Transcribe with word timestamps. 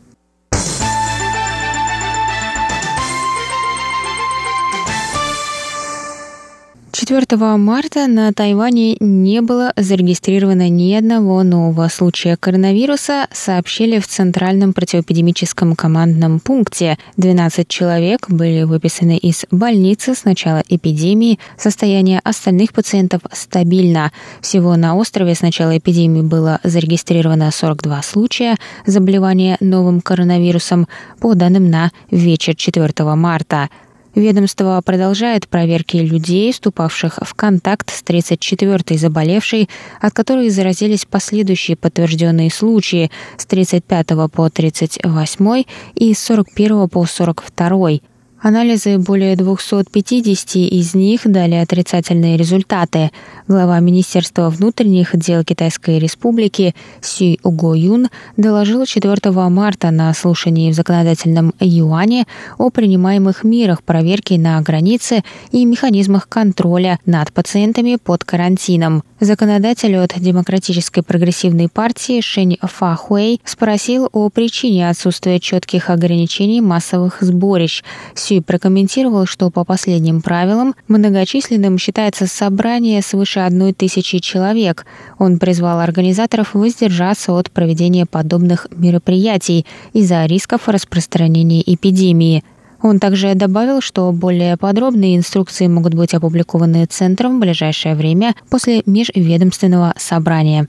4 7.04 7.56
марта 7.56 8.06
на 8.06 8.32
Тайване 8.32 8.96
не 9.00 9.40
было 9.40 9.72
зарегистрировано 9.76 10.68
ни 10.68 10.94
одного 10.94 11.42
нового 11.42 11.88
случая 11.88 12.36
коронавируса, 12.36 13.26
сообщили 13.32 13.98
в 13.98 14.06
Центральном 14.06 14.72
противоэпидемическом 14.72 15.74
командном 15.74 16.38
пункте. 16.38 16.98
12 17.16 17.66
человек 17.66 18.30
были 18.30 18.62
выписаны 18.62 19.16
из 19.16 19.46
больницы 19.50 20.14
с 20.14 20.24
начала 20.24 20.62
эпидемии. 20.68 21.40
Состояние 21.58 22.20
остальных 22.22 22.72
пациентов 22.72 23.22
стабильно. 23.32 24.12
Всего 24.40 24.76
на 24.76 24.94
острове 24.94 25.34
с 25.34 25.42
начала 25.42 25.76
эпидемии 25.76 26.22
было 26.22 26.60
зарегистрировано 26.62 27.50
42 27.50 28.00
случая 28.02 28.54
заболевания 28.86 29.56
новым 29.58 30.02
коронавирусом 30.02 30.86
по 31.18 31.34
данным 31.34 31.68
на 31.68 31.90
вечер 32.12 32.54
4 32.54 32.92
марта. 33.16 33.70
Ведомство 34.14 34.80
продолжает 34.84 35.48
проверки 35.48 35.96
людей, 35.96 36.52
вступавших 36.52 37.18
в 37.22 37.34
контакт 37.34 37.90
с 37.90 38.02
34-й 38.02 38.98
заболевшей, 38.98 39.70
от 40.02 40.12
которой 40.12 40.50
заразились 40.50 41.06
последующие 41.06 41.78
подтвержденные 41.78 42.50
случаи 42.50 43.10
с 43.38 43.46
35 43.46 44.08
по 44.30 44.50
38 44.50 45.64
и 45.94 46.12
с 46.12 46.18
41 46.18 46.88
по 46.90 47.06
42. 47.06 48.11
Анализы 48.42 48.98
более 48.98 49.36
250 49.36 50.56
из 50.56 50.94
них 50.94 51.20
дали 51.26 51.54
отрицательные 51.54 52.36
результаты. 52.36 53.12
Глава 53.46 53.78
Министерства 53.78 54.50
внутренних 54.50 55.16
дел 55.16 55.44
Китайской 55.44 56.00
Республики 56.00 56.74
Си 57.00 57.38
Уго 57.44 57.76
Юн 57.76 58.08
доложил 58.36 58.84
4 58.84 59.30
марта 59.48 59.92
на 59.92 60.12
слушании 60.12 60.72
в 60.72 60.74
законодательном 60.74 61.54
юане 61.60 62.26
о 62.58 62.70
принимаемых 62.70 63.44
мерах 63.44 63.84
проверки 63.84 64.34
на 64.34 64.60
границе 64.60 65.22
и 65.52 65.64
механизмах 65.64 66.28
контроля 66.28 66.98
над 67.06 67.32
пациентами 67.32 67.94
под 67.94 68.24
карантином. 68.24 69.04
Законодатель 69.20 69.96
от 69.98 70.18
Демократической 70.18 71.02
прогрессивной 71.02 71.68
партии 71.68 72.20
Шень 72.20 72.58
Фа 72.60 72.96
Хуэй 72.96 73.40
спросил 73.44 74.08
о 74.12 74.30
причине 74.30 74.88
отсутствия 74.88 75.38
четких 75.38 75.90
ограничений 75.90 76.60
массовых 76.60 77.18
сборищ. 77.20 77.84
Сюй 78.32 78.40
прокомментировал, 78.40 79.26
что 79.26 79.50
по 79.50 79.62
последним 79.62 80.22
правилам 80.22 80.74
многочисленным 80.88 81.76
считается 81.76 82.26
собрание 82.26 83.02
свыше 83.02 83.40
одной 83.40 83.74
тысячи 83.74 84.20
человек. 84.20 84.86
Он 85.18 85.38
призвал 85.38 85.80
организаторов 85.80 86.54
воздержаться 86.54 87.34
от 87.34 87.50
проведения 87.50 88.06
подобных 88.06 88.68
мероприятий 88.74 89.66
из-за 89.92 90.24
рисков 90.24 90.66
распространения 90.66 91.60
эпидемии. 91.60 92.42
Он 92.80 93.00
также 93.00 93.34
добавил, 93.34 93.82
что 93.82 94.10
более 94.12 94.56
подробные 94.56 95.18
инструкции 95.18 95.66
могут 95.66 95.92
быть 95.92 96.14
опубликованы 96.14 96.86
Центром 96.86 97.36
в 97.36 97.40
ближайшее 97.40 97.94
время 97.94 98.34
после 98.48 98.82
межведомственного 98.86 99.92
собрания. 99.98 100.68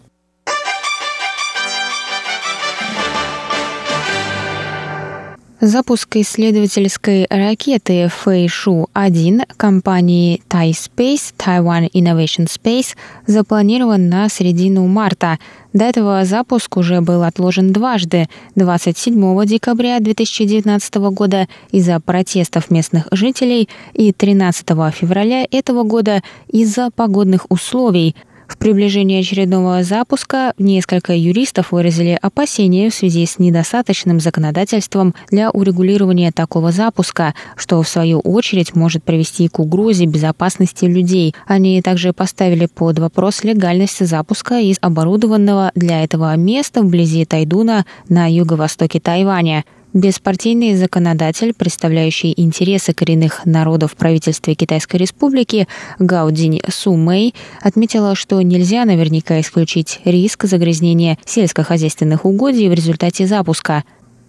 Запуск 5.65 6.17
исследовательской 6.17 7.25
ракеты 7.29 8.09
Фэйшу-1 8.09 9.43
компании 9.55 10.41
Thai 10.49 10.71
Space 10.71 11.33
Taiwan 11.37 11.89
Innovation 11.93 12.49
Space 12.49 12.97
запланирован 13.27 14.09
на 14.09 14.27
середину 14.27 14.85
марта. 14.87 15.39
До 15.71 15.85
этого 15.85 16.25
запуск 16.25 16.75
уже 16.75 16.99
был 16.99 17.23
отложен 17.23 17.71
дважды– 17.71 18.27
27 18.55 19.45
декабря 19.45 20.01
2019 20.01 20.95
года 20.95 21.47
из-за 21.71 21.97
протестов 22.01 22.69
местных 22.69 23.07
жителей 23.11 23.69
и 23.93 24.11
13 24.11 24.67
февраля 24.93 25.47
этого 25.49 25.83
года 25.83 26.23
из-за 26.49 26.89
погодных 26.91 27.45
условий– 27.49 28.17
в 28.53 28.57
приближении 28.57 29.19
очередного 29.19 29.81
запуска 29.83 30.53
несколько 30.59 31.13
юристов 31.13 31.71
выразили 31.71 32.17
опасения 32.21 32.91
в 32.91 32.93
связи 32.93 33.25
с 33.25 33.39
недостаточным 33.39 34.19
законодательством 34.19 35.15
для 35.31 35.49
урегулирования 35.49 36.31
такого 36.31 36.71
запуска, 36.71 37.33
что 37.55 37.81
в 37.81 37.87
свою 37.87 38.19
очередь 38.19 38.75
может 38.75 39.03
привести 39.03 39.47
к 39.47 39.59
угрозе 39.59 40.05
безопасности 40.05 40.85
людей. 40.85 41.33
Они 41.47 41.81
также 41.81 42.13
поставили 42.13 42.67
под 42.67 42.99
вопрос 42.99 43.43
легальность 43.43 44.05
запуска 44.05 44.59
из 44.59 44.77
оборудованного 44.81 45.71
для 45.73 46.03
этого 46.03 46.35
места 46.35 46.83
вблизи 46.83 47.25
Тайдуна 47.25 47.85
на 48.07 48.31
юго-востоке 48.31 48.99
Тайваня. 48.99 49.65
Беспартийный 49.93 50.73
законодатель, 50.73 51.53
представляющий 51.53 52.33
интересы 52.35 52.93
коренных 52.93 53.45
народов 53.45 53.91
в 53.91 53.95
правительстве 53.95 54.55
Китайской 54.55 54.95
Республики 54.95 55.67
Гаудинь 55.99 56.61
Су 56.67 56.95
Мэй, 56.95 57.35
отметила, 57.61 58.15
что 58.15 58.41
нельзя 58.41 58.85
наверняка 58.85 59.39
исключить 59.39 60.01
риск 60.03 60.45
загрязнения 60.45 61.19
сельскохозяйственных 61.25 62.25
угодий 62.25 62.69
в 62.69 62.73
результате 62.73 63.27
запуска. 63.27 63.83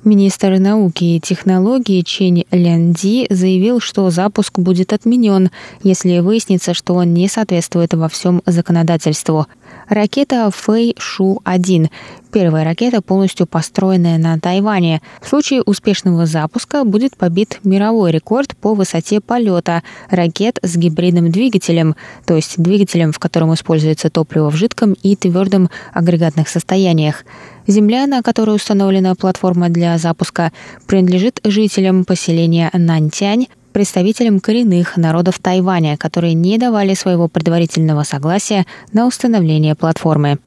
Министр 0.05 0.59
науки 0.59 1.05
и 1.05 1.21
технологий 1.21 2.05
Чень 2.05 2.45
Лянди 2.51 3.27
заявил, 3.31 3.81
что 3.81 4.11
запуск 4.11 4.59
будет 4.59 4.93
отменен, 4.93 5.51
если 5.83 6.19
выяснится, 6.19 6.75
что 6.75 6.93
он 6.93 7.15
не 7.15 7.27
соответствует 7.27 7.95
во 7.95 8.11
всем 8.11 8.43
законодательству. 8.45 9.47
Ракета 9.88 10.50
Фэй 10.50 10.94
Шу-1 10.99 11.91
первая 12.35 12.65
ракета, 12.65 13.00
полностью 13.00 13.47
построенная 13.47 14.19
на 14.19 14.41
Тайване. 14.41 15.00
В 15.23 15.29
случае 15.29 15.62
успешного 15.62 16.26
запуска 16.26 16.82
будет 16.82 17.17
побит 17.17 17.61
мировой 17.62 18.11
рекорд 18.11 18.56
по 18.56 18.75
высоте 18.75 19.21
полета 19.21 19.85
ракет 20.11 20.59
с 20.61 20.76
гибридным 20.76 21.31
двигателем, 21.31 21.94
то 22.26 22.35
есть 22.35 22.61
двигателем, 22.61 23.12
в 23.12 23.21
котором 23.21 23.55
используется 23.55 24.11
топливо 24.11 24.50
в 24.50 24.56
жидком 24.56 24.94
и 24.94 25.15
твердом 25.15 25.71
агрегатных 25.93 26.49
состояниях. 26.49 27.25
Земля, 27.69 28.09
на 28.09 28.21
которой 28.21 28.56
установлена 28.56 29.15
платформа 29.15 29.69
для 29.69 29.97
запуска, 29.97 30.50
принадлежит 30.88 31.41
жителям 31.44 32.05
поселения 32.05 32.69
Нантянь, 32.73 33.47
представителям 33.75 34.41
коренных 34.41 34.97
народов 34.97 35.38
Тайваня, 35.41 35.99
которые 35.99 36.32
не 36.32 36.56
давали 36.56 36.94
своего 36.94 37.29
предварительного 37.29 38.05
согласия 38.05 38.65
на 38.93 39.06
установление 39.06 39.75
платформы. 39.75 40.38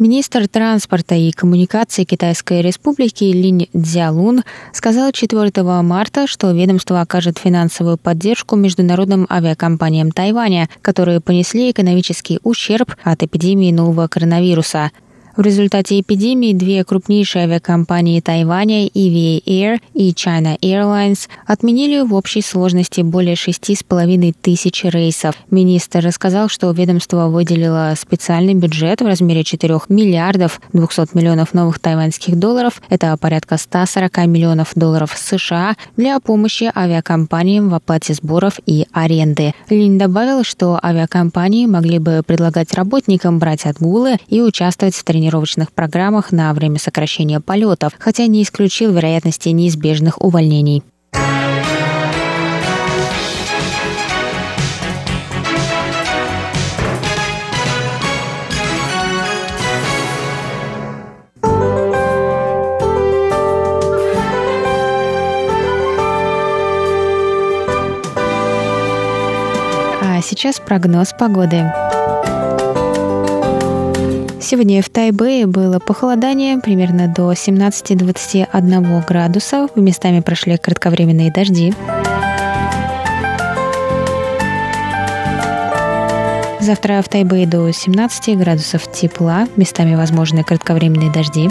Министр 0.00 0.48
транспорта 0.48 1.14
и 1.14 1.30
коммуникации 1.30 2.04
Китайской 2.04 2.62
Республики 2.62 3.24
Линь 3.24 3.68
Цзялун 3.76 4.44
сказал 4.72 5.12
4 5.12 5.52
марта, 5.82 6.26
что 6.26 6.50
ведомство 6.52 7.02
окажет 7.02 7.38
финансовую 7.38 7.98
поддержку 7.98 8.56
международным 8.56 9.26
авиакомпаниям 9.28 10.10
Тайваня, 10.10 10.70
которые 10.80 11.20
понесли 11.20 11.70
экономический 11.70 12.40
ущерб 12.42 12.96
от 13.04 13.22
эпидемии 13.22 13.72
нового 13.72 14.08
коронавируса– 14.08 14.90
в 15.40 15.42
результате 15.42 15.98
эпидемии 15.98 16.52
две 16.52 16.84
крупнейшие 16.84 17.44
авиакомпании 17.44 18.20
Тайваня, 18.20 18.86
EVA 18.88 19.42
Air 19.42 19.80
и 19.94 20.10
China 20.10 20.58
Airlines, 20.60 21.28
отменили 21.46 22.02
в 22.02 22.12
общей 22.12 22.42
сложности 22.42 23.00
более 23.00 23.36
шести 23.36 23.74
с 23.74 23.82
половиной 23.82 24.34
тысяч 24.38 24.84
рейсов. 24.84 25.34
Министр 25.50 26.00
рассказал, 26.00 26.50
что 26.50 26.70
ведомство 26.72 27.28
выделило 27.28 27.94
специальный 27.98 28.52
бюджет 28.52 29.00
в 29.00 29.06
размере 29.06 29.42
4 29.42 29.78
миллиардов 29.88 30.60
200 30.74 31.16
миллионов 31.16 31.54
новых 31.54 31.78
тайваньских 31.78 32.38
долларов, 32.38 32.82
это 32.90 33.16
порядка 33.16 33.56
140 33.56 34.26
миллионов 34.26 34.72
долларов 34.74 35.14
США, 35.16 35.74
для 35.96 36.20
помощи 36.20 36.70
авиакомпаниям 36.76 37.70
в 37.70 37.74
оплате 37.74 38.12
сборов 38.12 38.60
и 38.66 38.86
аренды. 38.92 39.54
Линь 39.70 39.98
добавил, 39.98 40.44
что 40.44 40.78
авиакомпании 40.84 41.64
могли 41.64 41.98
бы 41.98 42.22
предлагать 42.26 42.74
работникам 42.74 43.38
брать 43.38 43.64
отгулы 43.64 44.18
и 44.28 44.42
участвовать 44.42 44.94
в 44.94 45.02
тренировках 45.02 45.29
тренировочных 45.30 45.72
программах 45.72 46.32
на 46.32 46.52
время 46.52 46.78
сокращения 46.78 47.40
полетов, 47.40 47.92
хотя 47.98 48.26
не 48.26 48.42
исключил 48.42 48.92
вероятности 48.92 49.50
неизбежных 49.50 50.20
увольнений. 50.20 50.82
А 70.02 70.20
сейчас 70.22 70.58
прогноз 70.58 71.14
погоды. 71.16 71.70
Сегодня 74.42 74.80
в 74.82 74.88
Тайбэе 74.88 75.46
было 75.46 75.78
похолодание 75.78 76.58
примерно 76.58 77.08
до 77.08 77.32
17-21 77.32 79.06
градусов. 79.06 79.76
Местами 79.76 80.20
прошли 80.20 80.56
кратковременные 80.56 81.30
дожди. 81.30 81.74
Завтра 86.58 87.02
в 87.02 87.08
Тайбэе 87.10 87.46
до 87.46 87.70
17 87.70 88.38
градусов 88.38 88.90
тепла, 88.90 89.46
местами 89.56 89.94
возможны 89.94 90.42
кратковременные 90.42 91.12
дожди. 91.12 91.50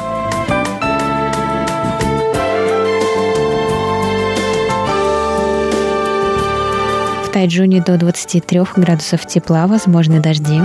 В 7.23 7.31
Тайджуне 7.31 7.83
до 7.83 7.97
23 7.97 8.61
градусов 8.75 9.27
тепла, 9.27 9.67
возможны 9.67 10.19
дожди. 10.19 10.59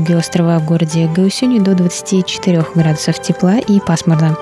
Юге 0.00 0.16
острова 0.16 0.58
в 0.58 0.64
городе 0.64 1.08
Гаусюни 1.14 1.58
до 1.58 1.74
24 1.74 2.64
градусов 2.74 3.20
тепла 3.20 3.58
и 3.58 3.80
пасмурно. 3.80 4.36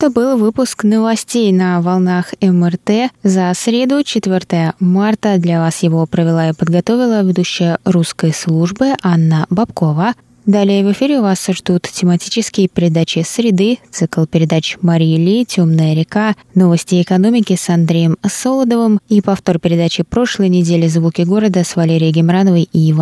Это 0.00 0.08
был 0.08 0.38
выпуск 0.38 0.84
новостей 0.84 1.52
на 1.52 1.82
волнах 1.82 2.32
МРТ 2.40 3.12
за 3.22 3.52
среду, 3.54 4.02
4 4.02 4.72
марта. 4.80 5.36
Для 5.36 5.60
вас 5.60 5.82
его 5.82 6.06
провела 6.06 6.48
и 6.48 6.52
подготовила 6.54 7.22
ведущая 7.22 7.78
русской 7.84 8.32
службы 8.32 8.94
Анна 9.02 9.44
Бабкова. 9.50 10.14
Далее 10.46 10.84
в 10.84 10.92
эфире 10.92 11.20
вас 11.20 11.46
ждут 11.48 11.82
тематические 11.82 12.68
передачи 12.68 13.22
«Среды», 13.26 13.78
цикл 13.90 14.24
передач 14.24 14.78
Марии 14.80 15.16
Ли, 15.16 15.44
«Темная 15.44 15.94
река», 15.94 16.34
новости 16.54 17.02
экономики 17.02 17.56
с 17.56 17.68
Андреем 17.68 18.16
Солодовым 18.26 19.00
и 19.10 19.20
повтор 19.20 19.58
передачи 19.58 20.02
прошлой 20.02 20.48
недели 20.48 20.86
«Звуки 20.86 21.22
города» 21.22 21.62
с 21.62 21.76
Валерией 21.76 22.12
Гемрановой 22.12 22.68
и 22.72 22.90
Иваном 22.90 23.00